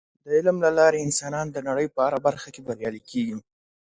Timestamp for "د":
0.23-0.25, 1.51-1.57